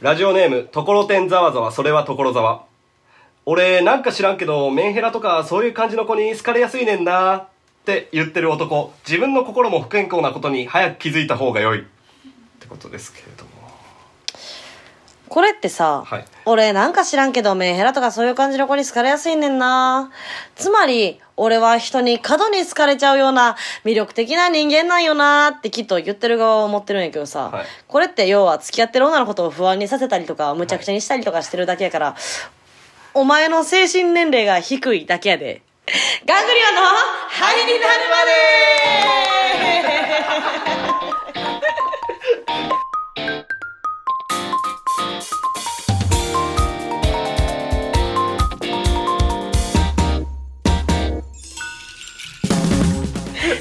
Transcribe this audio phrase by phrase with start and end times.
[0.00, 2.64] ラジオネーム、ところてんざわざわ、それはところざわ。
[3.44, 7.48] 俺、なんか知らんけど、メンヘラとかそういう感じの子に好かれやすいねんなっ
[7.84, 8.94] て言ってる男。
[9.06, 11.80] 自分の心も不健康なことに早く気づいた方が良い。
[11.80, 11.84] っ
[12.60, 13.59] てことですけれども。
[15.30, 16.24] これってさ、はい。
[16.44, 20.10] 俺なんか知らんけどメンヘラとかそういう感じの子に好かれやすいねんな。
[20.56, 27.66] つまり俺は人に過度に好かれちゃうような魅力的な人間なんよなってきっと言ってる側は思ってるんやけどさ、はい。
[27.86, 32.16] これって要は付き合ってる女のことを不安にさせたりとかむちゃくちゃにしたりとかしてるだけやから、
[33.14, 35.62] お前の精神年齢が低いだけやで。
[36.26, 36.82] ガングリオンの
[37.28, 38.24] 灰になるま
[43.36, 43.46] で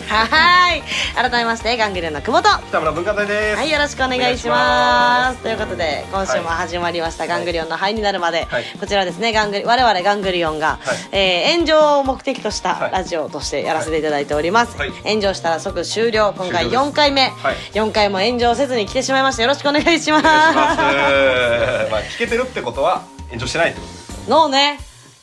[0.09, 0.81] はい。
[1.13, 2.49] 改めましてガングリオンの久保と。
[2.69, 3.57] 北村文化財です。
[3.57, 5.43] はい、よろしくお願いします。
[5.43, 8.63] ということで、今週も始まりました、ガングリオンの灰になるまで、はい。
[8.79, 10.97] こちらですね、ガングリ、我々ガングリオンが、はい。
[11.11, 12.91] えー炎上を目的としたはい。
[12.91, 14.77] ラジオとしてやらせていただいております。
[14.77, 14.91] はい。
[15.03, 16.33] 炎上したら即終了。
[16.35, 16.91] 今回終了です。
[16.91, 17.55] 4回目、はい。
[17.73, 19.43] 4回も炎上せずに来てしまいました。
[19.43, 20.23] よろしくお願いします。
[20.25, 24.29] まあ、聞けてるってことは、炎上してないってことです。
[24.29, 24.79] のね、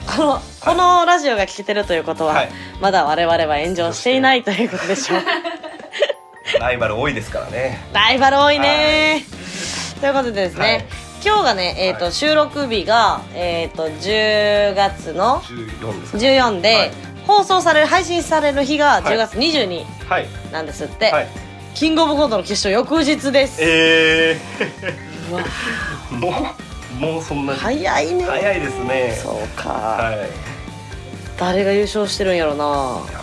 [0.07, 2.51] この、このラジオが聞けてるということは、はい。
[2.81, 5.23] まだ我々は炎上していないということでしょう。
[6.61, 7.81] ライバル多いですからね。
[7.93, 9.25] ライバル多いね。
[10.01, 10.85] ということでですね、はい。
[11.25, 16.19] 今日がね、えーとはい収録日が、えー、と10月の14ですか。
[16.19, 16.91] 14で、はい。
[17.27, 19.03] 放送される配信される日がい。
[19.03, 20.27] 10月22はい。
[20.53, 21.29] なんですって、はい。
[21.75, 24.41] キングオブコントの決勝翌日です、え
[25.31, 25.43] うわ。
[25.43, 26.66] ー、 もう、
[26.99, 28.25] もうそんな早いね。
[28.25, 29.19] 早いですね。
[29.23, 30.17] そうか、はい、
[31.39, 32.65] 誰が優勝してるんやろうな。
[32.65, 33.19] いや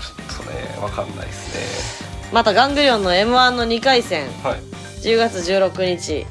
[0.00, 2.28] ちょっとね分かんないですね。
[2.32, 4.60] またガングリオンの m 1の2回戦、はい、
[5.02, 6.26] 10月16日。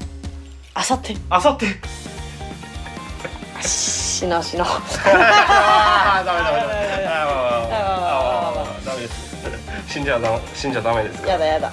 [0.74, 1.66] あさってあさって
[3.68, 6.78] しなしなダメダメダメ。
[8.86, 9.08] ダメ
[9.88, 11.72] 死んじゃダメ死んじゃダメですやだやだ。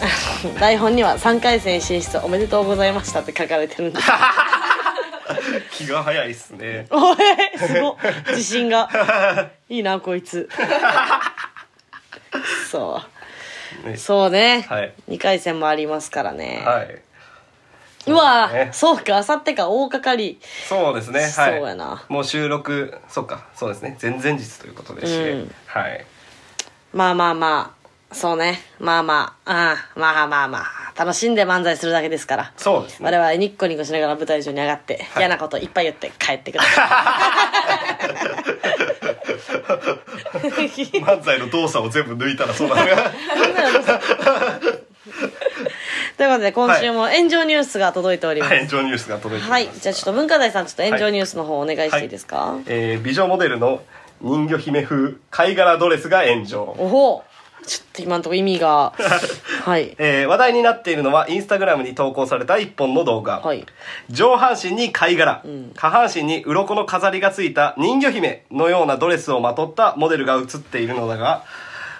[0.58, 4.08] 台本には3回戦進出おめでとうございましたって書かれてるんです。
[5.72, 6.86] 気が早いっすね。
[6.90, 7.16] おい
[7.58, 7.96] すごっ
[8.28, 8.88] 自信が。
[9.68, 10.48] いいなこいつ。
[12.70, 13.02] そ
[13.84, 13.88] う。
[13.88, 13.96] ね。
[13.96, 14.92] そうね、はい。
[15.08, 16.98] 2回戦もありますからね、はい。
[18.06, 18.70] うわそうですね。
[18.72, 19.16] そうか。
[19.18, 20.40] あさってか大掛かり。
[20.68, 21.20] そうですね。
[21.20, 21.30] はい。
[21.30, 22.04] そうやな。
[22.08, 23.96] もう収録、そっか、そうですね。
[24.00, 25.54] 前々日ということでして、うん。
[25.66, 26.04] はい。
[26.92, 27.79] まあまあまあ
[28.12, 28.60] そうね。
[28.78, 29.52] まあまあ。
[29.52, 30.92] ああまあまあまあ。
[30.96, 32.52] 楽しんで漫才するだけですから。
[32.56, 33.06] そうですね。
[33.06, 35.22] 我々ニッコニコしながら舞台上に上がって、はい。
[35.22, 36.90] 嫌なこといっぱい言って帰ってください
[41.02, 43.10] 漫才の動作を全部抜いたらそうなのが
[46.16, 49.80] ということで今週も炎上ニュースが届いております、炎上ニュースが届いておはいります。
[49.80, 53.82] じゃあちょっと文化財さんちょっと炎上ニュースの方お願いしていいですか、えー美女モデルの
[54.20, 56.74] 人魚姫風貝殻ドレスが炎上。
[56.78, 57.24] おほ
[57.66, 58.92] ちょっと今のところ意味が
[59.64, 59.94] はい。
[59.98, 63.64] えー話題になっているのはインスタグラムに投稿された一本の動画、はい。
[64.10, 65.42] 上半身に貝殻、
[65.76, 71.42] 下半身に鱗の飾りがついた人魚姫のようなドレスをまとったモデルが写っているのだが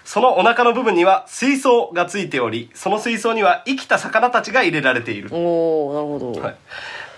[0.04, 6.54] そのお腹の部分には水槽がついておりその水槽には生きた魚たちが入れられている、おおなるほど、はい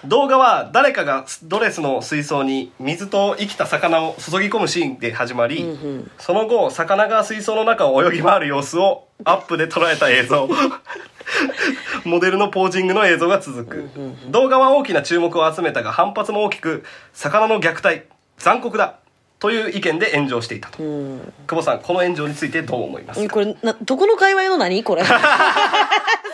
[0.06, 5.78] 動画は誰かがドレスの水槽に水と生きた魚を注ぎ込むシーンで始まり、
[6.18, 10.48] その後魚が水槽の中を泳ぎ回る様子をアップで捉えた映像。
[12.04, 13.88] モデルのポージングの映像が続く、
[14.28, 18.02] 動画は大きな注目を集めたが反発も大きく魚の虐待
[18.38, 18.96] 残酷だ
[19.38, 24.84] という意見で炎上していたと、久保さんこの炎上についてどう思いますこれなどこの界隈の何？
[24.84, 25.02] これ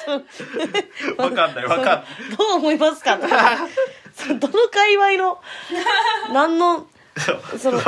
[1.18, 2.04] わかんないわかんない。
[2.36, 3.18] どう思いますか
[4.16, 5.40] そうどの界隈の
[6.32, 6.86] 何の
[7.58, 7.80] その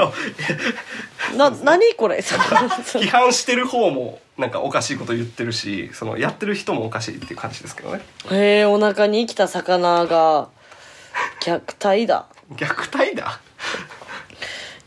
[1.37, 2.21] な何これ？
[2.23, 2.45] その
[2.85, 3.05] その。
[3.05, 8.01] 批判してる方もなんかおかしいこと言ってるしそのやってる人もおかしいっていう感じですけどね。
[8.31, 10.49] へえお腹に生きた魚が
[11.43, 12.27] 虐待だ。
[12.53, 13.41] 虐待だ？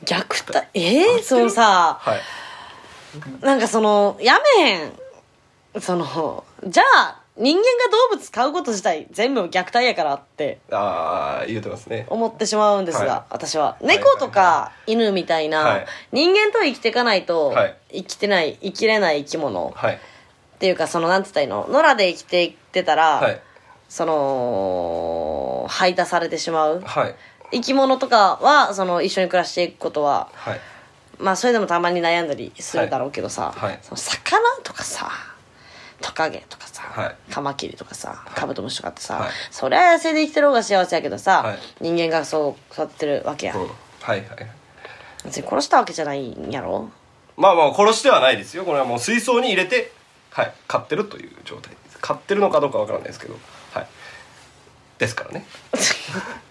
[0.06, 0.68] 虐待？
[0.74, 2.00] えー、そのさ。
[2.02, 2.22] はい。
[3.46, 4.94] なんかそのやめへん。
[5.80, 7.68] そのじゃあ人間が
[8.12, 12.06] 動物飼うこと自体全部虐待やからってああ言うてますね。
[12.10, 13.24] 思ってしまうんですが、はい。
[13.32, 13.76] 私は。
[13.82, 15.86] 猫とか犬みたいな、はい。
[16.12, 17.76] 人間と生きていかないとはい。
[17.92, 20.00] 生きてない生きれない生き物っはい。
[20.60, 21.68] ていうかそのなんて言ったらいいの？
[21.74, 23.42] 野良で生きていってたら、はい。
[23.90, 27.16] その排他されてしまうはい。
[27.52, 30.60] 生き物とかはその一緒に暮らしていくことははい。
[31.18, 33.72] まあそれでもたまに悩んだりするだろうけどさ、はい。
[33.72, 33.80] はい。
[33.82, 35.10] その魚とかさ
[36.02, 36.63] トカゲとかさ、
[36.94, 37.16] はい。
[37.32, 39.30] カマキリとかさカブトムシとかってさ、はい。
[39.50, 41.58] そりゃ野生で生きてる方が幸せやけどさ、はい。
[41.82, 43.60] 人間がそう育ってるわけや、う。
[43.60, 44.22] んはいはい。
[45.26, 46.90] 別に殺したわけじゃないんやろ？
[47.36, 48.64] まあまあ殺してはないですよ。
[48.66, 49.92] これはもう水槽に入れて
[50.30, 50.54] はい。
[50.68, 51.72] 飼ってるという状態。
[51.72, 53.36] です飼ってるのかどうかわからないですけど。
[53.74, 53.88] はい。
[55.00, 55.46] ですからね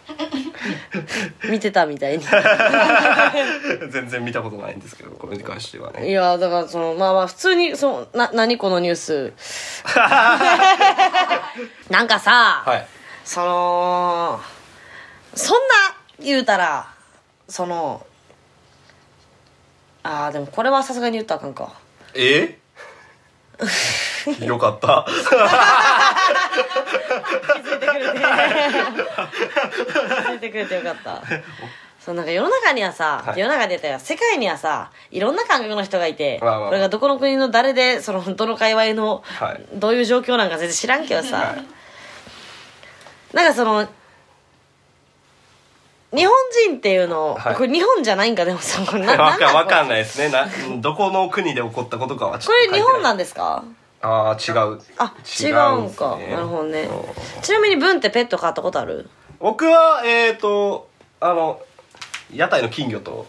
[1.51, 2.25] 見てたみたいに。
[3.91, 9.33] 全然見たことないんですけどこれに関してはいねやだからそのまあまあ普通にそのな何このニュース？
[11.91, 12.87] なんかさ、はい。
[13.25, 14.41] その
[15.35, 15.75] そんな
[16.21, 16.87] 言うたら
[17.49, 18.07] その
[20.03, 21.73] あーでもこれはさすがに言ったらあかんか。
[22.15, 22.59] え？
[24.41, 25.07] よかった
[27.55, 28.19] 気づいてくれて。
[28.19, 28.25] 気
[30.29, 31.23] づいてくれてよかった。
[32.01, 33.41] そうなんか世の中にはさ、はい。
[33.41, 36.69] 世の中で言ったら世界にはさいろんな感覚の人がいて、まあまあまあ。
[36.71, 39.63] これがどこの国の誰でそのどの界隈の、はい。
[39.75, 41.65] どういう状況なんか全然知らんけどさ、はい。
[43.37, 43.87] なんかその
[46.15, 46.35] 日本
[46.67, 47.55] 人っていうの、はい。
[47.55, 50.29] これ日本じゃないんかでもさこれなわかわかんいないですね。
[50.29, 50.49] な
[50.81, 53.65] どこの国で起こったことかはちょこれ日本なんでですか？
[54.03, 54.81] ああ違う。
[54.99, 56.83] あ違違うんかなるほどね。
[56.83, 57.39] う。
[57.39, 59.09] んちなみに文ってペット飼ったことある？
[59.39, 60.89] 僕はえっ、ー、と
[61.21, 61.61] あの
[62.33, 63.27] 屋台の金魚と、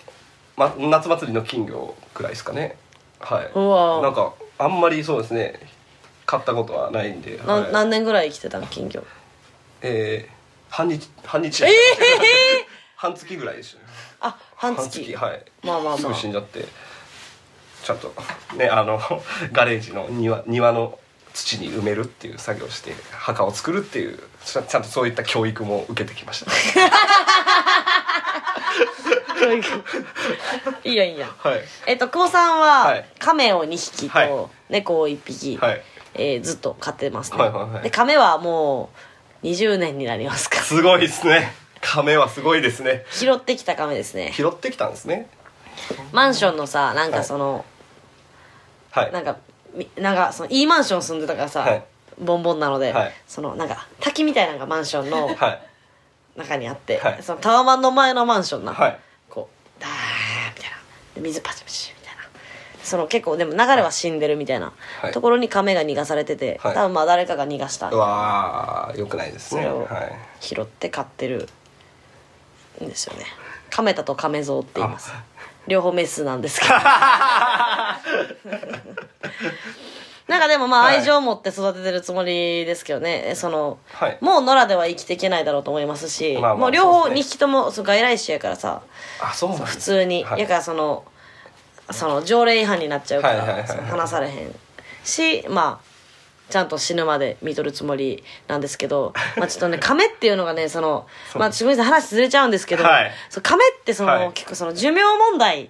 [0.57, 2.77] ま、夏祭りの金魚くらいですかね。
[3.19, 3.51] はい。
[3.53, 5.59] うわなんかあんまりそうですね。
[6.25, 7.71] 買ったことはないんで、なはい。
[7.71, 9.03] 何年ぐらい生きてたの金魚？
[9.81, 11.63] えー、半日半日。
[11.65, 11.71] ええ
[12.95, 13.85] 半月ぐらいでしたね
[14.21, 15.15] あ半月。
[15.15, 15.43] はい。
[15.61, 16.65] まあまあすぐまあ死んじゃって
[17.83, 18.13] ちゃんと
[18.55, 18.99] ねあの
[19.51, 20.97] ガレージの庭庭の
[21.33, 26.51] 土に埋めるっていう作業をして墓を作るっていうちゃんとそういった教育も受けてきました、
[29.39, 29.83] 教 育
[30.83, 31.61] いいやいいやはい。
[31.87, 33.05] えっと久保さんははい。
[33.19, 34.27] 亀を2匹はい。
[34.27, 35.81] と猫を1匹、はい。
[36.15, 37.83] えーずっと飼ってますね、はいはいはい。
[37.83, 38.91] で亀はも
[39.43, 40.57] う20年になりますか。
[40.59, 41.53] すごいですね。
[41.81, 43.05] 亀はすごいですね。
[43.11, 44.31] 拾ってきた亀ですね。
[44.35, 45.27] 拾ってきたんですね。
[46.11, 47.65] マンションのさなんかその、
[48.93, 49.11] はい。
[49.11, 49.37] なんか
[49.75, 51.83] みなんかそのいいマンション住んでたからさ、はい。
[52.19, 53.11] ボンボンなので、はい。
[53.27, 55.61] そのなんか滝みたいなのがマンションのはい。
[56.37, 57.23] 中にあって、はい。
[57.23, 58.99] そのタワマンの前のマンションな、はい。
[59.29, 59.49] こ
[59.79, 59.91] うダー
[60.55, 60.77] みたいな
[61.15, 62.21] で水パチパチみたいな
[62.83, 71.47] その結構でも流れは死んでるみたいな、はいところに亀が逃がされてて、はい多分まあ誰かが逃がしたうわーよくないですねそれをはい拾って飼ってる
[72.83, 73.25] んですよね
[73.69, 75.11] 亀田と亀蔵って言います
[75.67, 76.73] 両方メスなんですけど。
[80.25, 80.97] なんかでもまあはい。
[80.97, 83.33] 愛情を持って育ててるつもりですけどね。
[83.35, 84.17] その、はい。
[84.21, 87.21] もう野良では生きていけないだろうと思いますし、まあまあもう両方そうですね。
[87.21, 88.81] 2匹ともそう外来種やからさ
[89.21, 90.41] あそうなんです普通に、はい。
[90.41, 91.03] やからその
[91.91, 93.67] その条例違反になっちゃうから、はいはいはいはい。
[93.67, 94.55] その話されへん
[95.03, 95.92] しまあ
[96.49, 105.69] ちゃんと死ぬまで見とるつもりなんですけど、 まあちょっとね、亀っていうのがね、その、まあ、すごい話ずれちゃうんですけど、はいそう亀ってその、はい結構その寿命問題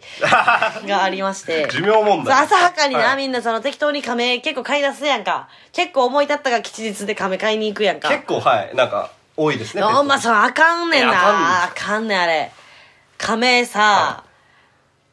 [0.85, 5.47] がありまして、 寿命問題浅はかにな、はいみんなその適当に亀結構買い出すやんか。
[5.71, 8.09] 結構思い立ったが吉日で亀買いに行くやんか。
[8.09, 11.63] 結構はいなんか多いですねほんまそのあかんねんな。
[11.65, 12.51] あかんねんあれ。
[13.17, 14.23] 亀さ、は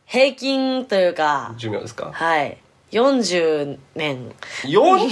[0.07, 2.11] 平均というか、寿命ですか？
[2.13, 2.59] はい。
[2.93, 4.33] 40年。
[4.65, 5.09] 40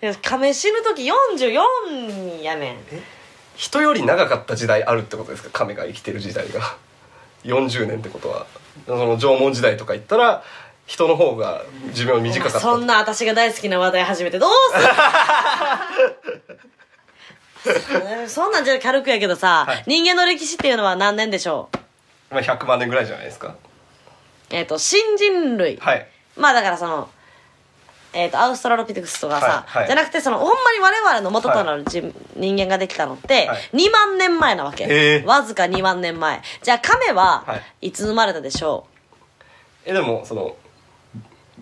[0.00, 0.14] 年？
[0.22, 2.76] 亀死ぬ時44やねん。
[3.56, 5.50] 人より長かった時代あるってことですか？
[5.52, 6.76] 亀が生きてる時代が。
[7.44, 8.46] 40年ってことは。
[8.86, 10.42] その縄文時代とか言ったら
[10.86, 12.58] 人の方が寿命短かった。
[12.60, 14.50] そんな私が大好きな話題始めてどう
[17.62, 18.26] する？
[18.28, 19.84] そんなんじゃ軽くやけどさ、はい。
[19.86, 21.68] 人間の歴史っていうのは何年でしょ
[22.30, 22.34] う？
[22.34, 23.54] まあ100万年ぐらいじゃないですか。
[24.50, 27.08] えっ、と新人類、はいまあだからその
[28.14, 29.86] えっ、とアウストラロピテクスとかさ、はいはい。
[29.86, 33.70] じゃなくてそのほんまに我々の元となる人,、人間ができたのって、はい。
[33.72, 35.22] 2万年前なわけ。
[35.26, 36.42] わずか2万年前。
[36.62, 37.86] じゃあ亀ははい。
[37.88, 38.86] いつ生まれたでしょ
[39.86, 40.56] えでもその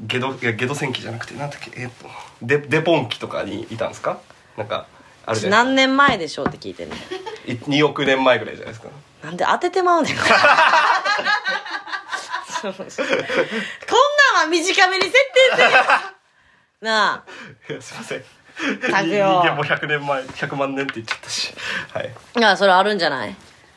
[0.07, 1.71] ゲドいやゲド戦記じゃなくてなんだっけ？
[1.81, 2.07] えっと
[2.43, 4.19] デデポン記とかにいたんですか？
[4.57, 4.87] なんか
[5.27, 6.97] あうる何年前でしょうって聞いてんね
[7.47, 8.89] んい2億年前ぐらいじゃないですか。
[9.23, 10.17] なんで当ててまうねん。
[10.17, 10.37] こんな
[12.71, 12.75] ん
[14.41, 15.19] は短めに設定
[15.57, 15.69] する
[16.81, 17.25] なあ。
[17.69, 18.25] いやすいません。
[19.07, 21.55] 人よ間も100年前100万年って言っちゃったし。
[21.93, 22.11] はい。
[22.39, 23.31] いやそれあるんじゃない？
[23.31, 23.35] い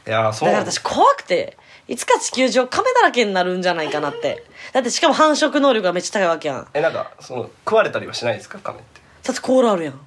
[0.10, 0.50] やそう。
[0.50, 4.46] だから私怖くていつか地球上亀だらけになるんじゃないかなって。
[4.72, 6.68] だってしかも繁殖能力がめっちゃ高いわけやん。
[6.74, 8.60] えなんかその食われたりはしないですか？
[8.60, 9.02] 亀って。
[9.24, 10.00] だってコールあるやん。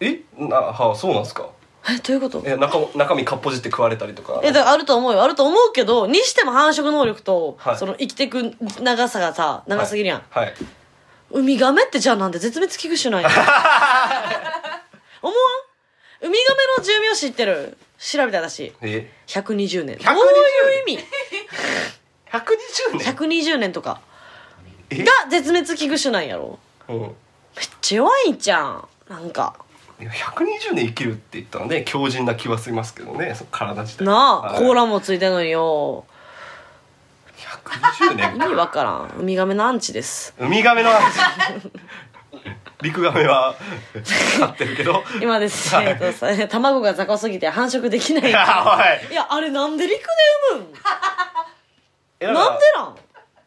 [0.00, 0.20] え？
[0.36, 1.48] なはあそうなんですか？
[1.90, 2.42] えどういうこと？
[2.44, 4.40] え中中身かっぽじって食われたりとか。
[4.44, 5.22] えだからあると思うよ。
[5.22, 7.76] あると思うけどにしても繁殖能力と、はい。
[7.78, 10.54] その生きてく長さがさ長すぎるやん、はい、はい。
[11.30, 12.38] ウミガメってじゃあなんで？
[12.38, 13.28] 絶滅危惧種なんや。
[15.22, 15.36] 思わ
[16.22, 16.26] ん？
[16.26, 17.76] ウミガメの寿命知ってる？
[17.98, 19.96] 調べたらしいえ120年。
[19.96, 21.04] 120どういう意味？
[22.30, 24.00] 120年？120年とか。
[24.90, 25.02] え？
[25.04, 26.58] が絶滅危惧種なんやろ。
[26.88, 26.98] うん。
[27.00, 27.12] めっ
[27.80, 29.54] ちゃ弱いんじゃんなんか
[30.00, 34.04] 120年生きるって言ったらね強靭な気はしますけどね体自体。
[34.04, 34.58] なあはい。
[34.64, 36.04] 甲羅もついてんのによ。
[37.36, 39.10] 120年意味かわからん。
[39.18, 40.34] ウミガメのアンチです。
[40.38, 41.14] ウミガメの話
[42.82, 43.56] 陸ガメは
[44.38, 45.02] 飼ってるけど。
[45.20, 45.76] 今です。
[45.78, 48.30] ね、えっ卵が雑魚すぎて繁殖できない。
[48.30, 49.12] い やおい。
[49.12, 50.06] いやあれなんで陸で
[50.52, 50.74] 産むん？
[52.20, 52.96] えなんでなん？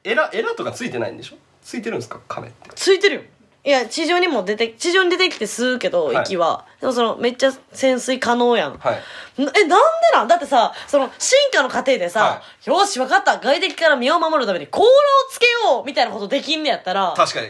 [0.03, 1.35] エラエラとかついてないんでしょ？
[1.63, 2.19] ついてるんですか？
[2.27, 2.69] カメって。
[2.75, 3.21] ついてるよ
[3.63, 6.21] いや地上にも出て地上に出てきて吸うけどは。
[6.21, 6.23] い。
[6.23, 8.95] 息は、でもそのめっちゃ潜水可能やん、はい。
[9.37, 9.75] なえなんで
[10.13, 10.27] なん？
[10.27, 13.37] だってさその進化の過程でさ、はよし分かった。
[13.39, 14.89] 外敵から身を守るために甲羅を
[15.31, 17.47] つけようみたいなことできんねやったら確かに。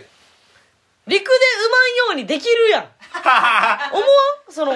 [1.08, 2.86] 陸で産まんようにできるやん。
[3.91, 4.06] 思わ
[4.50, 4.51] ん？
[4.53, 4.74] その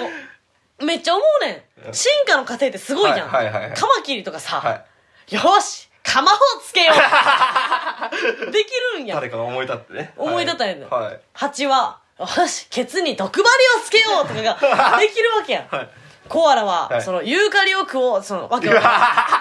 [0.86, 1.94] めっちゃ思うねん。
[1.94, 3.78] 進化の過程ってすごいじゃん、はいはいはいはい。
[3.78, 4.84] カマキリとかさ、は
[5.30, 5.34] い。
[5.34, 6.96] よし釜をつけよう。
[8.50, 9.16] できるんや。
[9.16, 10.14] 誰かが思い立ってね。
[10.16, 10.88] 思い立ったんやねん。
[10.88, 11.20] はい。
[11.32, 15.88] 蜂はよしケツに毒針をつけようとかができるわけやん、はい
[16.28, 17.02] コアラは、はい。
[17.02, 18.88] そのユーカリを食おうそのわけわか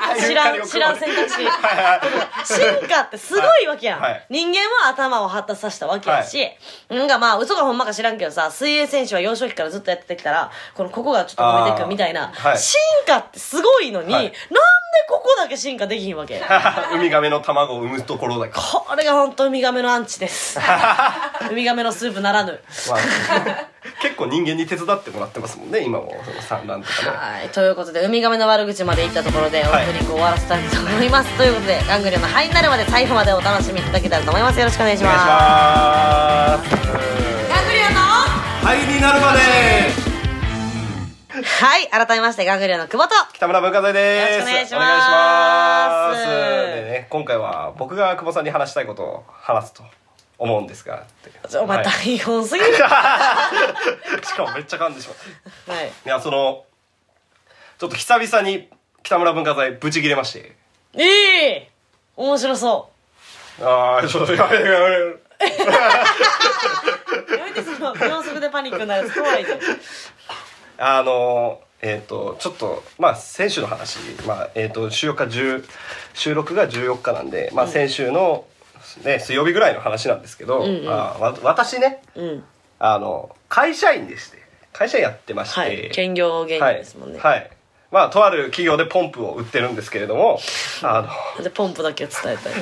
[0.10, 1.36] らん 知らん知らん選択肢。
[2.46, 4.26] 進化ってすごいわけやん、はい。
[4.30, 6.48] 人間は頭を発達させたわけやし、
[6.90, 14.24] なんかまあ嘘かほんまか知らんけどさ水泳選手は幼少期からずっとやってきたらこのここがちょっと伸びてくみたいな、進化ってすごいのに、はい。
[14.24, 14.36] なんで
[15.10, 16.40] ここだけ進化できひんわけ？
[16.94, 20.60] ウミガメの卵を産むところだけこれが本当ウミガメのアンチです。
[21.50, 22.62] ウミガメのスープならぬ。
[22.90, 27.18] まあ結構人間に手伝ってもらってますもんね今もその産卵とかね。
[27.18, 31.30] はい、ということで、ウミガメの悪口まで言ったところで、オープニングを終わらせたいと思います。
[31.38, 34.60] ということで、ガングリオンのハイになるまで最後までお楽しみいただけたらと思います。
[34.60, 36.70] よろしくお願いします。
[36.70, 39.40] ガングリオンのはいになるまで。
[41.44, 46.26] はい、改めまして、ガングリオンの久保と、北村文化財ですよろしくお願いしますお願いします。
[46.76, 49.84] でね今回は僕が久保さんに話したいことを話すと
[50.38, 51.06] 思うんですが
[51.50, 52.72] ちょお前はい台本すぎる。
[52.84, 53.52] は
[54.24, 55.10] しかもめっちゃ噛んでし
[55.68, 55.88] まうい。
[55.88, 56.66] いやその
[57.78, 58.70] ちょっと久々に
[59.04, 60.56] 北村文化財ブチ切れまして
[60.96, 61.68] いい
[62.16, 62.90] 面白そ
[63.62, 65.22] ああちょっとやめてやめてう。
[67.38, 69.58] やめて、その、秒速でパニックになるやつ怖いで。
[70.78, 75.66] あのえっ、とちょっとまあ先週の話、まあえー、と収録が10
[76.14, 78.46] 収録が14日なんで、まあ、先週の、
[79.04, 82.44] ね、水曜日ぐらいの話なんですけど、んうんあわ私ねうん。
[82.80, 84.38] あの会社員でして
[84.74, 85.90] 会社員やってまして、はい。
[85.92, 87.20] 兼業芸人ですもんね。
[87.20, 87.52] はい、はい
[87.92, 90.40] まあとある企業でポンプを売ってるんですけれども
[90.82, 92.54] あので、ポンプだけを伝えたい。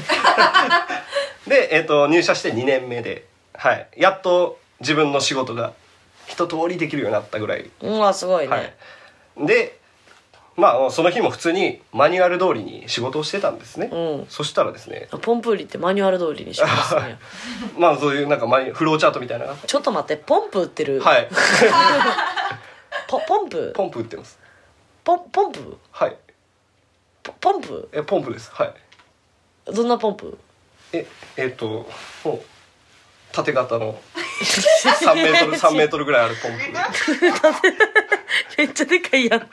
[1.49, 5.73] で、えー、と入社して2年目で、はい、やっと自分の仕事が
[6.27, 8.75] 一通りできるようになったぐらい、うん、まあ、すごいはいね。、
[9.45, 9.79] で
[10.55, 14.25] まあその日も普通にマニュアル通りに仕事をしてたんですね、うん。
[14.29, 17.17] そしたらですねポンプ売りってマニュアル通りにしますね。
[17.77, 19.45] まあそういうなんかマニフローチャートみたいな。
[19.45, 20.99] のがあっちょっと待って、ポンプ売ってる。
[20.99, 21.27] てはい。
[23.07, 23.73] ポポンプ？
[23.75, 24.39] ポンプ売ってます。
[25.03, 25.77] ポンポンプ？
[25.91, 26.15] はい。
[27.23, 27.89] ポポンプ？
[27.91, 28.51] えポンプです。
[28.53, 28.73] はい。
[29.73, 30.37] どんなポンプ？
[30.93, 31.07] え
[31.37, 31.87] えっ、と
[32.23, 32.41] もう
[33.31, 33.99] 縦型の
[35.05, 36.51] 3メートル3メートルぐらいあるポン
[38.57, 39.39] めっちゃでかいやん。
[39.39, 39.47] プ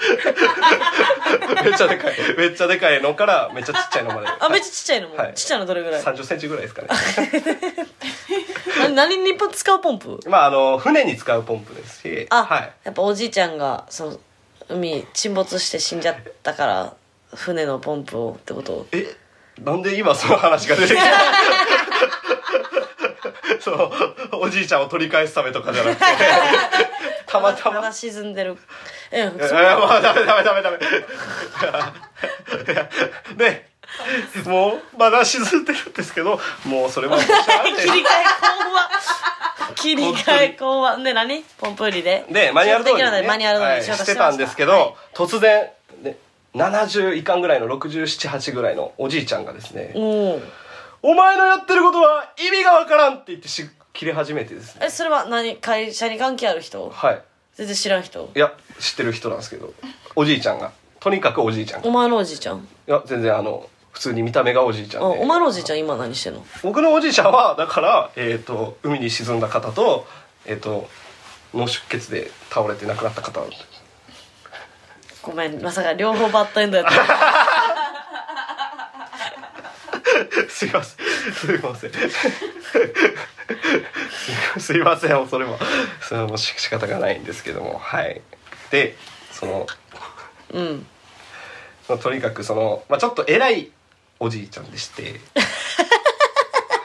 [1.65, 2.15] めっちゃでかい。
[2.37, 4.27] めっちゃでかいのからめっちゃちっちゃいのまで。
[4.29, 5.35] あめっちゃちっちゃいのも、はい。
[5.35, 6.89] ちっちゃいのどれぐらい？3 0ンチぐらいですかね。
[8.81, 10.21] な何に使うポンプ？
[10.27, 12.73] まああの船に使うポンプですしあ、はい。
[12.85, 14.19] やっぱおじいちゃんがその
[14.69, 16.95] 海沈没して死んじゃったから
[17.35, 19.15] 船のポンプをってことえ
[19.63, 21.03] なんで今その話が出てきた
[23.61, 23.91] その
[24.41, 26.05] おじいちゃんを取り返すためとかじゃなくて。
[27.27, 27.77] たまたま。
[27.77, 28.57] まだ沈んでる。
[29.11, 30.79] ええー、もうダメダメダメダメ。
[33.37, 33.71] で
[34.47, 38.05] もうまだ沈んでるんですけどもうそれも切り替え
[38.41, 39.75] 講話。
[39.75, 40.97] 切り替え講話。
[41.03, 41.45] で何？
[41.59, 42.25] ポンプ売りで。
[42.29, 43.23] でマニュアル通りね。
[43.27, 43.83] マニュアル通りはい。
[43.85, 44.95] してたんですけど、はい。
[45.15, 45.71] 突然、
[46.03, 46.17] ね、
[46.55, 50.53] 70いかんぐらいの678ぐらいのおじいちゃんがですねうん
[51.03, 54.87] 「お前のやってることは意味がわからん!」って言ってし切れ始めてですね。
[54.87, 55.57] えそれは何？
[55.57, 56.89] 会社に関係ある人？
[56.91, 57.23] はい。
[57.55, 58.31] 全然知らん人？
[58.35, 59.73] いや知ってる人なんですけど。
[60.17, 60.73] おじいちゃんが。
[61.01, 62.69] とにかくおじいちゃんいお前のおじいちゃん？
[62.87, 65.07] や全然あの普通に見た目がおじいちゃんで。
[65.07, 66.45] あお前のおじいちゃん今何してんの？
[66.63, 70.07] 僕のおじいちゃんはだから、えー、と海に沈んだ方と,、
[70.45, 70.89] えー、と
[71.55, 73.41] 脳出血で倒れて亡くなった方
[75.23, 76.93] ごめんまさか両方バッドエンドやった
[80.49, 81.07] すいません。
[81.33, 81.91] すいません。
[81.93, 81.99] す
[84.61, 85.29] すいません。
[85.29, 85.59] それも。
[86.03, 87.79] それもし仕方がないんですけども。
[87.79, 88.21] はい。
[88.71, 88.97] で
[89.33, 89.67] その
[90.53, 90.87] うん。
[91.89, 93.71] まあとにかくその、まあ、ちょっと偉い
[94.19, 95.21] おじいちゃんでして。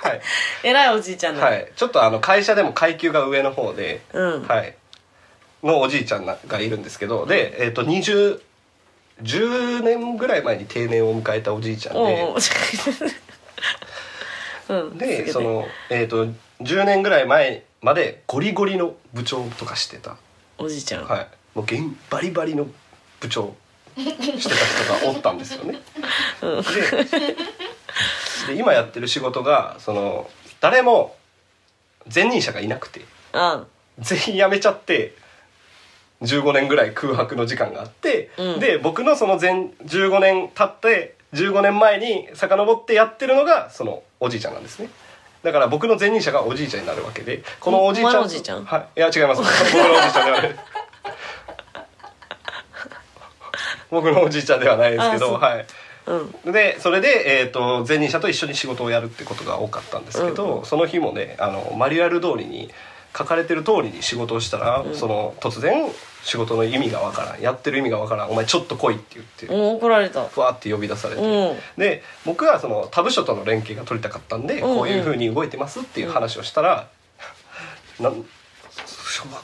[0.01, 0.21] はい、
[0.63, 4.47] 偉いおじいちゃんだ、はい、ちょっとあの会社でも階級が上の方で、うん。
[4.47, 4.75] はい、
[5.63, 7.25] のおじいちゃんながいるんですけど。
[7.25, 8.41] で、えっと20
[9.23, 12.23] 10年ぐらい前に定年を迎えたおじいちゃんで。
[12.23, 12.37] お
[14.97, 16.27] でその、えっと
[16.61, 20.17] 10年ぐらい前までゴリゴリの部長とかしてた、
[20.57, 21.65] おじいちゃん、はい、もう
[22.09, 22.67] バリバリの
[23.19, 23.55] 部長
[23.97, 24.55] してた
[24.99, 25.79] 人がおったんですよね。
[26.41, 26.61] うん。
[26.61, 27.35] で
[28.47, 31.15] で今やってる仕事がその誰も
[32.13, 33.01] 前任者がいなくて。
[33.33, 33.65] あ
[33.99, 35.15] 全員辞めちゃって
[36.21, 38.59] 15年ぐらい空白の時間があって、うん。
[38.59, 39.51] で僕のその前
[39.85, 44.89] 15年経って15年前に遡ってやってるのがそのおじいちゃんなんですね。
[45.43, 48.65] だから僕の前任者がおじいちゃんになるわけでこのおじいちゃんおじいちゃん？
[48.65, 48.87] はい。
[48.97, 49.41] いや違います。
[49.41, 50.55] 僕のおじいちゃんではない。
[53.91, 55.65] 僕のおじいちゃんではないですけどはい。
[56.07, 56.51] うん。
[56.51, 62.71] でそれで、えー、と前任者と一緒に仕事をやるってことが多かったんですけど、その日もねあのマニュアル通りに
[63.17, 65.91] 書かれてる通りに仕事をしたら、その突然
[66.25, 67.41] 仕事の意味がわからん。
[67.41, 68.31] やってる意味がわからん。
[68.31, 70.25] お前ちょっと来いって言って、うん怒られた。
[70.25, 71.57] ふわって呼び出されて、うん。
[71.77, 74.77] で僕はその他部署との連携が取りたかったんで、うんうん。
[74.77, 76.87] こういうふうに動いてますっていう話をしたら、
[78.01, 78.25] なん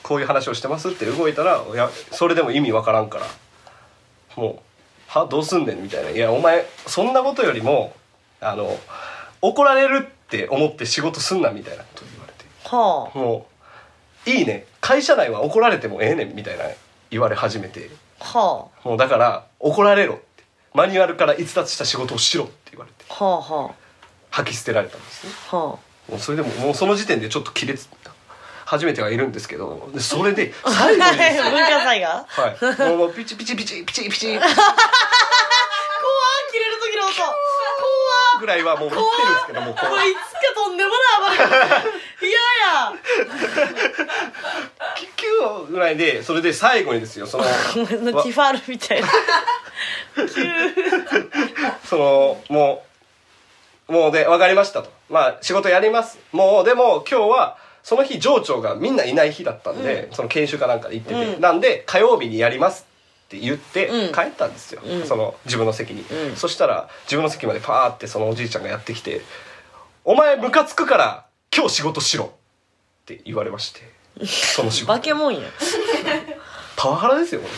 [0.01, 3.25] こういう話をしてますって動いたらいやそれでも意味わからんから。
[4.35, 4.59] もう
[5.07, 7.93] 「はどうすんねん」みたいな「いやお前そんなことよりも
[8.39, 8.75] あの
[9.41, 12.45] 怒られるって思って仕事すんな」みたいなこと言われて。
[12.63, 13.45] はも
[14.25, 16.65] う「いいね会社内は怒られてもええねん」みたいな
[17.09, 17.89] 言われ始めて。
[18.19, 18.25] あ。
[18.25, 20.43] はもうだから怒られろって。
[20.73, 23.05] マニュアルから逸脱した仕事をしろって言われて。
[23.09, 23.63] あはあ。
[23.63, 23.71] は
[24.29, 25.33] 吐き捨てられたんですね。
[25.51, 25.57] あ。
[25.57, 25.79] はも
[26.15, 27.87] うそれでももうその時点でちょっと亀裂
[28.65, 32.25] 初めてはいるんですけどでそれであ最後にですよ文化祭が？
[32.27, 32.89] はい。
[32.89, 34.27] もうもうピチピチピチピチピチ。
[34.27, 34.49] 怖っ
[36.51, 37.15] 切れる時の音。
[37.15, 38.39] 怖っ。
[38.39, 39.01] ぐらいはもう言っ。
[39.01, 40.21] てるんですけどもうここれいつか
[40.55, 40.95] とんでもな
[41.35, 41.83] い暴れ方。
[42.21, 42.93] 嫌や
[45.41, 47.43] う9ぐらいでそれで最後にですよその
[47.75, 49.07] ごめんなティファールみたいな。
[51.85, 52.83] そのも
[53.89, 54.89] うもうで分かりましたと。
[55.09, 56.19] まあ仕事やります。
[56.31, 61.41] もうでも今日はその日上長がみんないない日だったんで、その研修かなんかで行ってて、うん。
[61.41, 62.85] なんで火曜日にやります
[63.25, 65.05] って言ってうん帰ったんですよ、うん。
[65.05, 66.35] その自分の席に、うん。
[66.35, 69.21] そしたら自分の席までパーってそのおじいちゃんがやってきて
[70.05, 71.25] 「お前ムカつくから
[71.55, 72.25] 今日仕事しろ」
[73.03, 73.81] って言われまして
[74.25, 75.39] その仕事化け物や
[76.75, 77.53] パワハラですよこれ。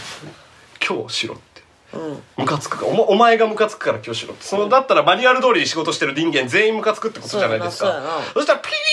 [0.85, 1.61] 今日しろって。
[1.93, 2.23] うん。
[2.37, 4.43] ムカつくかお,、お前がムカつくから今日しろって。
[4.43, 7.85] そのだったらマニュアル通りに仕事してる人間全員ムカつくってことじゃないですか。
[7.85, 8.07] そうやな。
[8.07, 8.85] そうやなそしたらピーあやば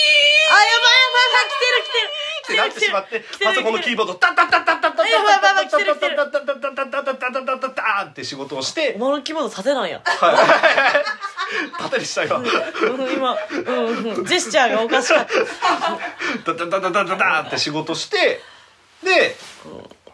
[0.59, 1.51] いやばいやばい。
[2.41, 10.01] ってなってしまって来てるパソコンのキーボードタッタッタッタッタッタッタッやばいやばいやばい来てる来てるタッタッタッタッタッタッタッタッタッタッタッタッタッって仕事をしてお前のキーボード縦なんや
[11.79, 12.45] 縦にした今うん
[13.13, 13.35] 今
[13.65, 13.87] うん。
[14.17, 14.25] うん。
[14.25, 15.27] ジェスチャーがおかしかっ
[16.45, 16.53] た。
[16.53, 18.39] タタタタタタタって仕事して
[19.03, 19.35] で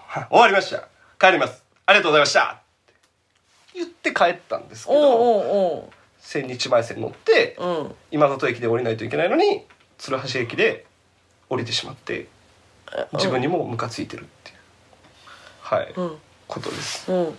[0.08, 0.88] はい終わりました。
[1.19, 1.63] 帰ります。
[1.86, 2.43] ありがとうございました。
[2.43, 2.93] っ
[3.73, 7.95] て言って帰ったんですけどおうおう千日前線乗っておううん。
[8.12, 9.65] 今里駅で降りないといけないのに
[9.97, 10.86] 鶴橋駅で
[11.50, 12.28] 降りてしまって
[13.13, 14.58] 自分にもムカついてるっていう
[15.62, 16.17] はい、うん。
[16.47, 17.12] ことです。
[17.12, 17.38] うん。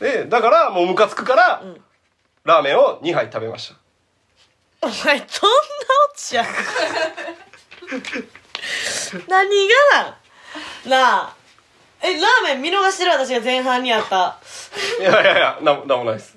[0.00, 1.76] でだからもうムカつくから、ん
[2.44, 3.76] ラーメンを2杯食べました。
[4.84, 5.26] お前どんなオ
[6.16, 6.44] チや
[9.28, 10.16] 何が
[10.88, 11.36] なあ。
[12.02, 14.40] えラーメン見逃してる私が前半にあった。
[14.98, 16.36] いやいやいやなんなんもないです。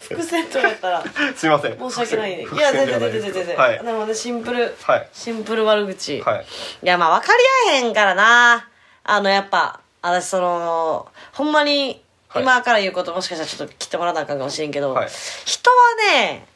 [0.00, 1.04] 伏線とかやったら。
[1.36, 1.78] すいません。
[1.78, 2.42] 申し訳ないね。
[2.44, 3.56] い伏や全然全然全然。
[3.58, 3.84] はい。
[3.84, 5.08] でもねシンプルはい。
[5.12, 6.22] シンプル悪口。
[6.22, 6.46] はい。
[6.82, 8.70] いやまあ分かり合えへんからな。
[9.04, 12.42] あのやっぱ私そのほんまにはい。
[12.42, 15.08] 今から言うこともしかしたらちょっと切ってもらわなあかんかもしれんけど、はい。
[15.44, 15.76] 人は
[16.20, 16.46] ね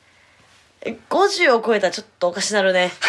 [1.09, 2.93] 50を超えたらちょっとおかしなるね。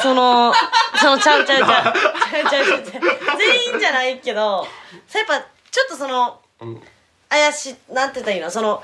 [0.00, 0.52] その
[1.00, 1.94] そのちゃうちゃうちゃう。
[2.48, 3.02] ちゃうちゃうちゃう。
[3.38, 4.66] 全員じゃないけど
[5.14, 6.82] やっぱちょっとそのうん。
[7.28, 8.50] 怪しいなんて言ったらいいの？
[8.50, 8.82] その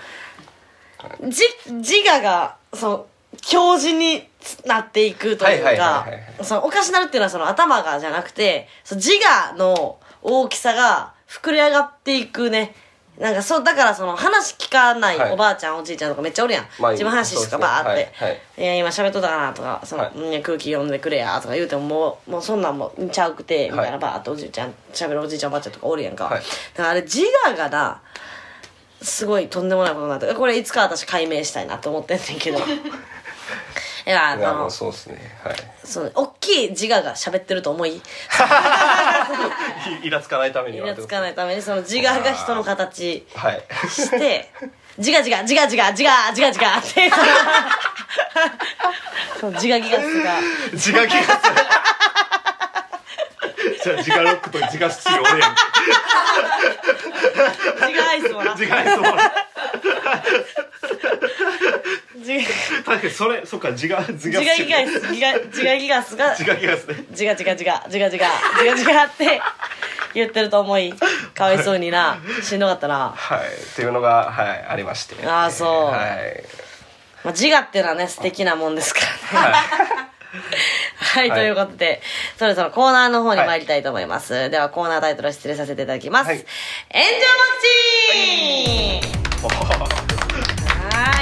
[1.28, 3.06] じ自我がその
[3.40, 4.28] 強靭に
[4.66, 6.06] なっていくというか
[6.42, 12.74] そのおかしなるっていうのはその頭がじゃなくてその自我の大きさが膨れ上がっていくね。
[13.18, 15.32] なんかそうだからその話聞かないはい。
[15.32, 18.40] おばあちゃん、おじいちゃんとかめっちゃおるやん、まあ自分話しかバーって、はいはい。
[18.58, 20.42] いや今喋っとったかなとかその、はい。
[20.42, 26.40] 空気読んでくれやとか言うてももうもうそんなんもんちゃうくてみたいな、はいバーっておじいちゃん喋るおじいちゃんおばあちゃんとかおるやんか、はい。
[26.40, 26.44] だ
[26.78, 28.00] からあれ自我がな
[29.00, 32.58] すごいとんでもないことになってこれいつか私解明したいなと思ってんねんけど
[34.06, 35.18] いやあのそうですね。
[35.42, 35.56] はい。
[35.82, 38.02] そう大きい自我が喋ってると思い？
[40.02, 43.62] イラつかないためにはイラつかないためにその自我が人の形はい。
[43.88, 44.50] して
[44.98, 47.10] 自我自我自我自我自我自我自我って。
[49.40, 50.34] その自我ギガスが。
[50.72, 51.26] 自我ギガス。
[53.82, 55.54] じゃあ自我ロックと自我スチール俺やん
[57.90, 59.18] 自我アイスもな自我アイスも自我
[62.84, 69.40] 確かにそれそっか自我自自我ギガスギガ自我ギガスが自我ギガスね自我自我自我自我自我自我自我って
[70.14, 70.94] 言ってると思い
[71.34, 75.16] かわいそうになしんどかったな、はいっていうのがはいありまして。
[75.26, 75.68] あーそう。
[75.86, 76.44] はい
[77.24, 79.00] まあ、自我っていうのはね素敵なもんですか
[79.32, 79.56] らね。
[80.96, 82.02] はい、はいということで、
[82.38, 84.50] そろそろコーナーの方に参りたいと思います。
[84.50, 86.26] では、コーナータイトル失礼させていただきます。
[86.26, 86.36] はい。
[86.38, 86.46] 炎
[87.04, 87.62] 上ワク
[88.12, 89.93] チンは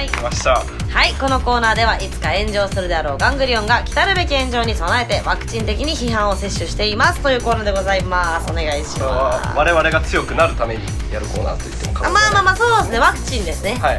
[0.03, 0.09] い。
[0.09, 8.51] 来ましたはい、このコーナーではいつか炎上するであろうガングリオンが来たるべき炎上に備えてワクチン的に批判を接種していますというコーナーでございます。
[8.51, 9.59] お願いしこれはます。
[9.59, 13.75] 我々が強くなるためにやるコーナーと言っても過あ言まあまあまあ、そうですね、ワクチンですね。
[13.77, 13.99] はい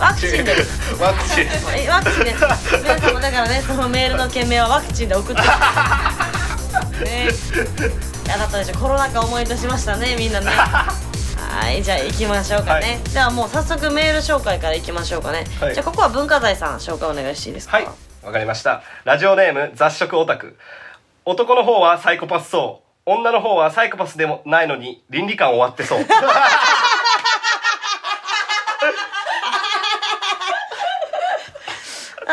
[0.00, 5.42] ワクチンですワクチンえワクチンです皆さんもだからねそのメールの件名はワクチンで送って
[7.04, 7.28] ね
[8.26, 10.52] いやだったでしょコロナ禍思い出しましたねみんなね
[11.50, 13.12] はいじゃあ行きましょうかね、はい。
[13.12, 15.74] ではもう早速メール紹介から行きましょうかね、はい。
[15.74, 17.76] じゃあここは文化財さん紹介お願いしていいですか？
[17.76, 17.88] はい
[18.22, 18.82] わかりました。
[19.04, 20.56] ラジオネーム雑食オタク。
[21.24, 22.86] 男の方はサイコパスそう。
[23.06, 26.00] 女の方はサイコパスでもないのに倫理観終わってそう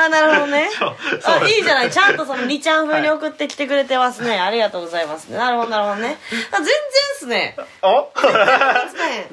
[0.08, 0.70] あなるほどね。
[1.24, 1.92] あいいじゃない。
[1.92, 5.38] ちゃんとその2ちゃん風に送ってきてくれてますね、 ありがとうございますね。
[5.38, 6.18] なるほどなるほどね。
[6.52, 6.76] あ全然っ
[7.20, 7.56] すね。
[7.82, 8.10] お？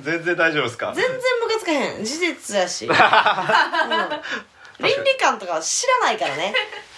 [0.00, 0.92] 全然大丈夫ですか？
[0.94, 2.04] 全然ムカつかへん。
[2.04, 2.94] 事実やし、 うん。
[4.80, 6.52] 倫理観とかは知らないからね。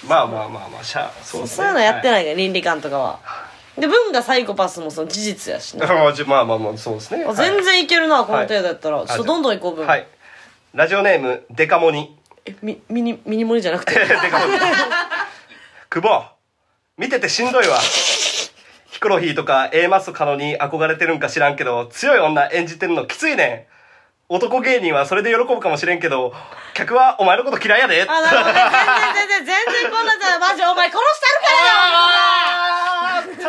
[0.06, 1.46] まあまあまあまあしゃそうね。
[1.46, 3.18] そういうのやってい、ないから、倫理観とかは。
[3.76, 5.92] で文がサイコパスもその事実やしね、ま
[6.40, 7.26] あまあまあそうですね。
[7.28, 9.06] あ全然いけるなこの程度やったら、はい。
[9.06, 10.06] ちょっとどんどんいこう文、はい。
[10.72, 13.94] ラジオネームデカモニえミミニミニモニじゃなくて？
[15.90, 16.24] 久保
[16.96, 17.78] 見ててしんどいわ。
[18.90, 23.76] ヒコロヒーとか A マストカノに憧れてるんか知らんけど強い女演じてるのきついねん。
[24.28, 26.34] 男芸人はそれで喜ぶかもしれんけど
[26.74, 28.02] 客はお前のこと嫌いやで。
[28.08, 28.60] あなるほどね。
[29.14, 31.26] 全然全然全然こんなんじゃマジお前殺して
[31.68, 33.42] あーっと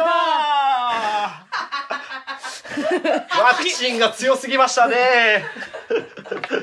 [3.42, 4.96] ワクチンが強すぎましたね。
[4.96, 5.42] や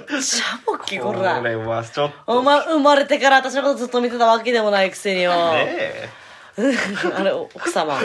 [0.09, 2.42] るしゃぼっきここられはちょっと。
[2.42, 6.09] 生まれてから私のことずっと見てたわけでもないくせによ、ねえ。
[7.16, 7.98] あれ奥様。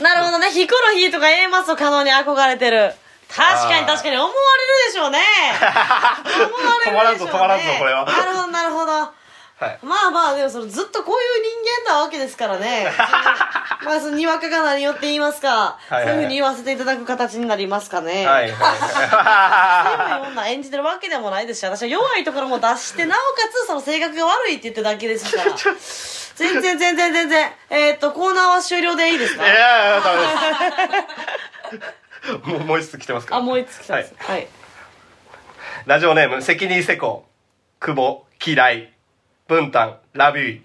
[0.00, 0.50] なるほどね。
[0.50, 2.94] ヒコロヒーとか A マスを可能に憧れてる。
[3.28, 4.16] 確かに確かに。
[4.16, 5.18] 思われるでしょうね。
[6.92, 7.32] 思われるでしょうね。
[7.34, 8.04] 止まらんぞ止まらんぞこれは。
[8.04, 9.25] なるほどなるほど
[9.58, 9.78] はい。
[9.82, 11.44] まあまあでもそのずっとこういう
[11.86, 12.86] 人間なわけですからね。
[13.84, 20.28] まあそのにわかが何よって言いますか、はいはいそういうふうに言わせていただく形になりますかね、はいはい強い。
[20.32, 25.50] 女演じてるわけでもないですし私は弱いところも出してなおかつその性格が悪いって言ってるだけですから。
[26.34, 29.46] 全然全然全然えーっとコーナーは終了でいいですか？
[29.46, 30.18] いやいやダメ
[31.78, 31.78] で
[32.44, 33.40] すもうもう一つ来てますから。
[33.40, 34.14] あもう一つ来たんです。
[34.18, 34.46] はい、
[35.86, 37.24] ラジオネーム関にセコ
[37.80, 38.92] 久保嫌い
[39.48, 40.62] 文旦ラビュー。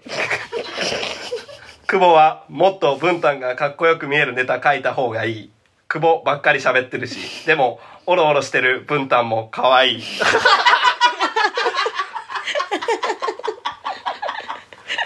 [1.86, 5.52] 久保はもっと文旦がかっこよく見えるネタ書いた方がいい。
[5.86, 7.46] 久保ばっかり喋ってるし。
[7.46, 10.02] でもおろおろしてる文旦も可愛い。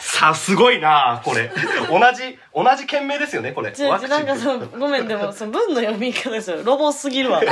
[0.01, 1.51] さあすごいなこれ。
[1.91, 3.71] 同じ同じ件名ですよねこれ。
[3.71, 4.11] じゃワクチン。
[4.11, 7.45] なんかそのごめんでもその文の読み方ですよロボすぎるわ。
[7.45, 7.47] い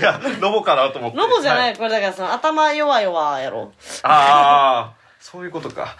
[0.00, 1.16] やロボかなと思って。
[1.18, 3.72] ロボじゃない、はこれだからその頭弱々やろ。
[4.04, 5.96] ああそういうことか。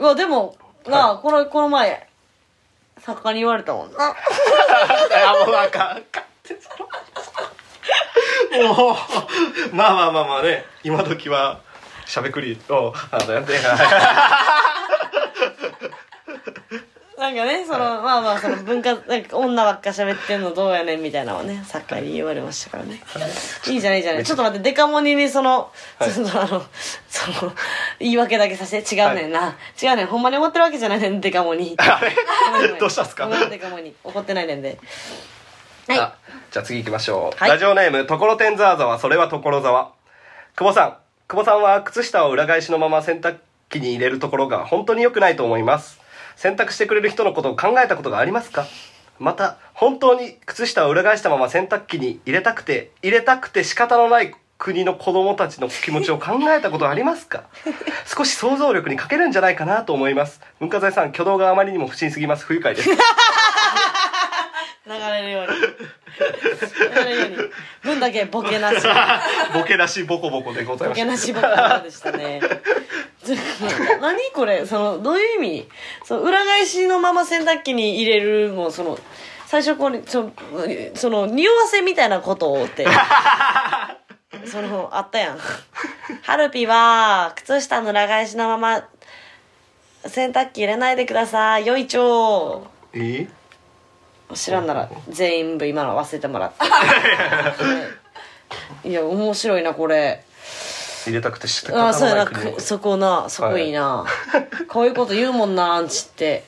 [0.00, 2.08] うわでもなあこのこの前
[2.98, 4.08] 作家に言われたもんな。
[4.08, 4.12] い
[5.12, 5.96] やもうなんか
[8.74, 8.96] も
[9.70, 10.64] うまあまあまあまあね。
[10.82, 11.60] 今時は
[12.04, 13.52] しゃべくりをあのやって
[17.18, 23.00] なんかねその、まあまあその文化なんか女ばっか喋ってんのどうやねんみたいなのをね作家に言われましたからね。
[23.68, 23.76] い。
[23.76, 24.24] いじゃないいいじゃない。
[24.24, 26.12] ちょっと待ってデカモニにその、はい。
[26.12, 26.62] ちょっとあの
[27.08, 27.52] その
[27.98, 30.06] 言い訳だけさせて違うねんな、違うねん。
[30.08, 32.00] ほんまに思ってるわけじゃないねんデカモニあ
[32.62, 32.68] れ？
[32.78, 33.26] どうしたんすか？
[33.48, 34.78] デカモニ怒ってないねんで。
[35.88, 35.98] はい。
[35.98, 36.14] あ
[36.50, 37.50] じゃあ次行きましょう、はい。
[37.50, 39.92] ラジオネームところてんざわざわそれは所沢。
[40.54, 40.96] 久保さん。
[41.28, 43.38] 久保さんは靴下を裏返しのまま洗濯
[43.70, 45.98] 機に入れるところが本当に良くないと思います
[46.36, 48.66] 洗濯してくれる人のことを考えたことがありますか？
[49.18, 57.44] また本当に靴下を裏返したまま洗濯機に入れたくて入れたくて仕方のない国の子供たちの気持ちを考えたことありますか？
[58.06, 60.40] 少し想像力に欠けるんじゃないかなと思います。
[60.60, 62.44] 文化財さん挙動があまりにも不審すぎます。
[62.44, 62.88] 不愉快です。
[62.88, 62.96] 流
[64.92, 65.48] れるように。
[66.18, 67.36] 流れるように
[67.82, 68.76] 分だけボケなし。
[69.54, 71.04] ボケなしボコボコでございボました。
[71.04, 72.40] ケなしボケなしでしたね。
[74.00, 74.64] 何これ？
[74.66, 75.68] そのどういう意味？
[76.04, 78.98] その裏返しのまま洗濯機に入れるもうその
[79.46, 80.32] 最初こうその
[80.94, 82.86] その匂わせみたいなことをって。
[84.44, 85.38] そのあったやん。
[86.22, 88.84] ハルピは靴下の裏返しのまま
[90.06, 91.66] 洗濯機入れないでください。
[91.66, 93.26] よいちょえ？
[94.34, 96.64] 知らんなら全部今の忘れてもらって。
[98.88, 100.24] いや面白いなこれ。
[101.06, 104.04] 入れたくて仕ああそうやなくそこなそこいいな、
[104.66, 106.42] こういうこと言うもんなアンチって。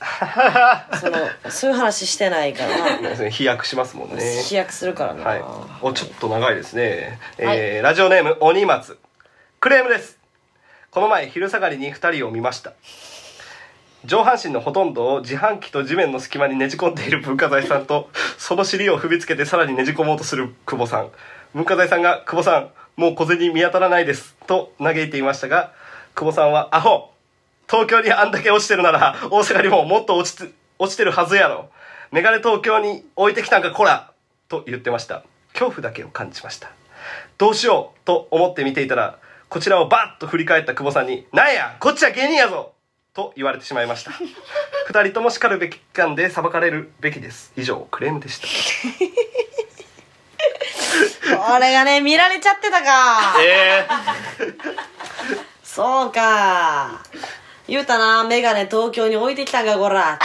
[1.00, 1.16] その
[1.48, 3.30] そういう話してないからな。
[3.30, 4.42] 飛躍しますもんね。
[4.42, 5.44] 飛躍するからな、はい。
[5.80, 7.20] お、ちょっと長いですね。
[7.38, 8.98] えはーラジオネーム、鬼松。
[9.60, 10.18] クレームです。
[10.90, 12.72] この前、昼下がりに二人を見ました。
[14.04, 21.10] 上半身のほとんどを自販機と地面の隙間にねじ込んでいる文化財さんと、その尻を踏みつけてさらにねじ込もうとする久保さん。
[21.54, 24.36] 文化財さんが、久保さん、もう小銭見当たらないです。
[24.46, 25.72] と嘆いていましたが、
[26.14, 27.12] 久保さんは、アホ
[27.68, 31.68] 東京にあんだけ落ちてるなら、大阪にももっと落ちて、落ちてるはずやろ。
[32.12, 34.12] メガネ東京に置いてきたんか、こら
[34.48, 35.24] と言ってました。
[35.52, 36.70] 恐怖だけを感じました。
[37.36, 42.72] どうしようと思って見ていたら、こちらをバッと振り返った久保さんに、なんやこっちは芸人やぞ
[43.18, 44.12] と言われてしまいました。
[44.86, 47.52] 二人とも叱るべき間で裁かれるべきです。
[47.56, 48.46] 以上、クレームでした。
[51.36, 53.34] これがね見られちゃってたか。
[53.42, 53.84] え
[55.64, 57.00] そうか。
[57.66, 60.12] 言うたなメガネ東京に置いてきたんかこら。
[60.12, 60.18] っ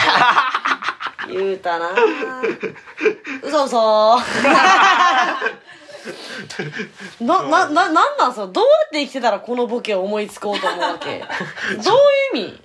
[1.28, 1.96] て言うたな。
[3.42, 4.20] 嘘嘘。
[7.22, 11.26] な、な、な、なんなんそれどうやって生きてたらこのボケを思いつこうと思うわけ？
[11.84, 11.96] ど
[12.36, 12.54] ういう意味？
[12.54, 12.60] ー、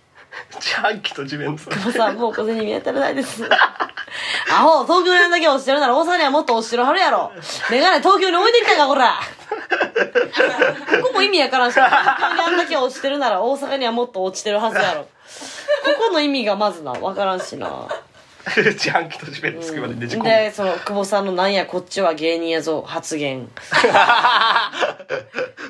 [0.51, 1.71] 自販機と地面のさ。
[1.71, 3.43] もうさ、もう小銭見当たらないです。
[4.51, 7.33] アホ、東京にあんだけ落ちてるなら大阪にはもっと落ちてるはるやろ。
[7.71, 9.15] メガネ東京に置いてきたか、こら。
[11.03, 15.03] ここも意味やからんし、東京にあんだけ落ちてるなら大阪にはもっと落ちてるはずやろ。
[15.03, 15.09] こ
[16.09, 17.89] この意味がまずな、わからんしな。
[18.57, 20.25] 自販機と地面の隙間にねじ込む。
[20.29, 23.51] で、その、久保さんのなんや、こっちは芸人やぞ、発言。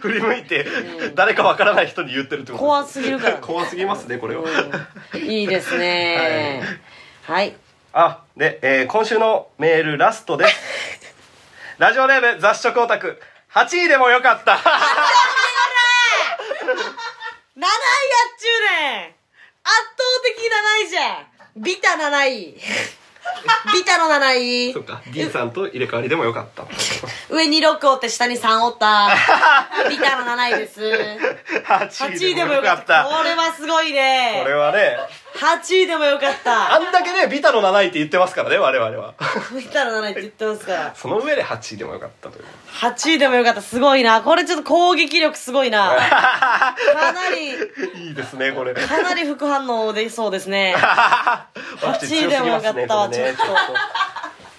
[0.00, 0.66] 振り向いて、
[1.14, 4.42] 誰かわからない人に言ってるってこと怖すぎるからね怖すぎますね、これは。
[4.42, 6.62] うんいいですね。
[7.26, 7.56] はい。
[7.92, 10.56] あ、で、えー今週のメールラストです。
[11.78, 13.20] ラジオネーム雑食オタク。
[13.54, 14.52] 8位でもよかった。
[14.52, 14.56] 7
[17.60, 17.72] 位やっ
[18.38, 22.56] ちゅうねん圧倒的7位じゃんビタ7位
[23.72, 26.66] ビタの7位そうか、D さんと入れ替わりでもよかった。
[27.30, 29.10] 上に6おって下に3おった。
[29.90, 33.04] ビタの7位です8 8位位でもよかった。
[33.04, 34.40] これはすごいね。
[34.42, 34.98] これはね、
[35.38, 39.14] 8位でもよかっあたんだけね、ビタの7位って言ってますからね、我々は。
[39.56, 40.94] ビタの7位って言ってますから。
[40.98, 42.44] その上で8位でもよかったという。
[42.72, 43.62] 8位でもよかった。
[43.62, 44.20] すごいな。
[44.22, 45.94] これちょっと攻撃力すごいな。
[45.94, 47.52] かなり。
[48.08, 48.74] いいですね、これ。
[48.74, 50.74] かなり副反応できそうですね。
[50.76, 51.48] ワ
[52.00, 53.16] クチン強すぎますね8位でもよかったわね。
[53.16, 53.52] ちょっと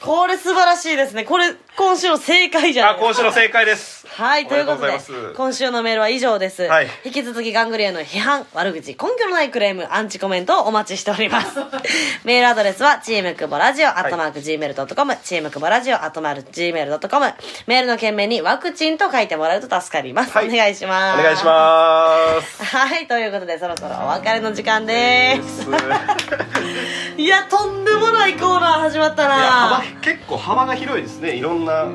[0.01, 4.05] これ素晴らしいですねこれ今週の正解じゃなあ、いですか今週の正解です。
[4.07, 4.99] はい、ということで
[5.37, 6.63] 今週のメールは以上です。
[6.63, 11.57] はい引き続きガングリへの批判、悪口、根拠のないクレーム、アンチコメントをお待ちしております。
[12.25, 17.33] メールアドレスは、チームクボラジオ、アットマーク Gmail.com、チームクボラジオ、アットマーク Gmail.com、
[17.67, 20.31] メールの件名にワクチンと書いてもらえると助かります。
[20.33, 21.19] はいお願いします。
[21.19, 22.57] お願いします。
[22.57, 22.75] す。
[22.75, 25.63] はい、ということで、そろそろお別れの時間です。
[25.63, 25.69] す
[27.15, 31.35] いや、とんでもないコーナー始まったな結構幅が広いですね。
[31.35, 31.85] いろんな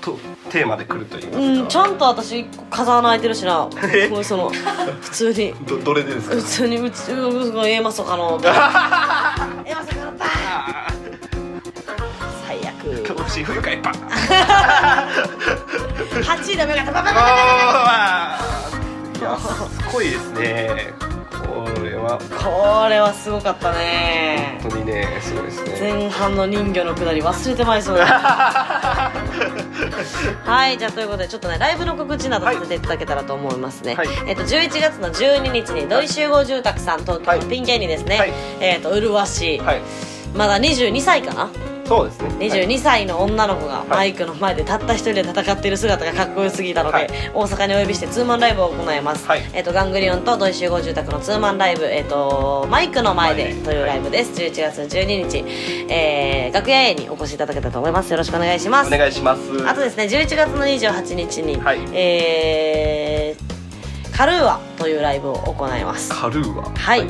[0.00, 0.18] と
[0.50, 3.68] テーマで来ると言いますか、うん、ちゃんと私一個風穴開いてるしな。
[3.94, 4.08] え？
[4.08, 5.54] もうその、普通に。
[5.66, 6.34] どどれでですか？
[6.36, 8.48] 普通にうちうんうんええまさかのえ
[9.70, 10.26] えまさかのだ
[12.46, 13.06] 最悪。
[13.06, 13.92] 今年不愉快パン
[16.22, 16.92] 8位でもよかった。
[16.92, 17.20] バババババ
[18.34, 20.92] あーいやすごいですね
[21.42, 24.58] これはこれはすごかったね。
[24.62, 25.78] 本当にねすごいですね。
[25.80, 28.04] 前半の人魚のくだり忘れてまいそうだ。
[30.44, 34.08] はいじゃあということでちょっとねライブの告知などさせていただけたらと思いますね、はい。
[34.26, 38.32] えっと11月の12日に土井集合住宅さん東京のピン芸にですね、はい。
[38.60, 39.82] えっと麗しい、はい。
[40.34, 41.50] まだ22歳かな？
[41.92, 42.28] そうですね。
[42.38, 47.08] 22歳の女の子がマイクの前でたった一人で戦っている姿がかっこよすぎたので、はい。
[47.34, 49.42] 大阪にお呼びしてツーマンライブを行います、はい。
[49.52, 54.32] えっとガングリオンと土井集合住宅のツーマンライブ、えっとマイクの前でというライブです。
[54.32, 55.44] 11月12日、
[55.92, 58.10] えー楽屋 A にお越しいただけたらと思います。
[58.10, 58.94] よろしくお願いします。
[58.94, 59.42] お願いします。
[59.66, 61.80] あとですね11月の28日に、はい。
[61.92, 63.52] えー
[64.16, 66.10] カルーアというライブを行います。
[66.10, 67.08] カルーははい、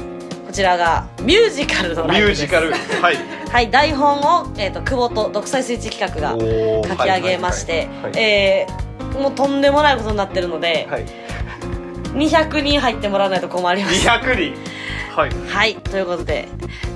[0.53, 2.43] こちらがミュージカルのラミイブです。
[2.43, 2.73] ュージカル。
[3.01, 3.17] はい。
[3.49, 6.89] はい、台本を、えー、と久保と独裁スイッチ企画がおー。
[6.89, 11.07] 書き上げましてはいはいえーもうとんでもないことになってるので、はい。
[12.13, 14.07] 200人入ってもらわないと困ります。
[14.07, 14.55] 200人。
[15.17, 15.31] はい。
[15.49, 16.49] はいということで、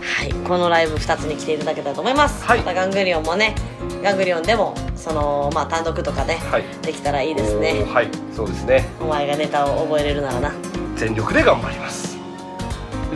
[0.03, 2.59] はい、このライブ2つに来ていただけたらと思います、はい。
[2.59, 3.55] またガングリオンもね
[4.03, 6.65] ガングリオンでもそのまあ単独とかね、はい。
[6.83, 7.73] できたらいいですね。
[7.85, 8.11] おーはい。
[8.35, 8.87] そうですね。
[9.01, 10.53] お前がネタを覚えれるならな。
[10.95, 12.16] 全力で頑張ります。
[12.16, 12.16] い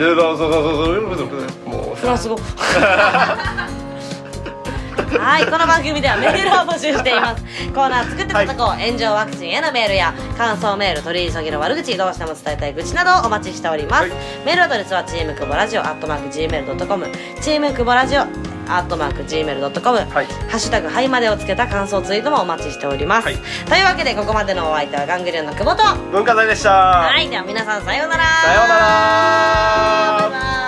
[0.01, 1.29] やそうそうそうそう
[1.69, 1.97] もう。
[1.97, 2.37] フランス語。
[5.19, 7.45] はいこの番組ではメールを募集しています。
[7.75, 14.11] コーナー作って叩こう、炎上ワクチンへのメールや感想メール取り急ぎの悪口どうしても伝えたい愚痴などをお待ちしております、はい。
[14.47, 17.07] メールアドレスはチームクボラジオアットマーク Gmail.com
[17.43, 20.27] チームクボラジオアットマーク Gmail.com、はい。
[20.27, 23.37] ハッシュタグハイまでをつけた感想ツイートもお待ちしております、はい。
[23.67, 25.83] というわけでここまでのお相手はガングリオンの久保と。
[26.13, 26.71] 文化財でした。
[26.71, 28.25] はいでは皆さんさようなら。
[28.25, 30.31] さようなら。
[30.31, 30.60] バイバイ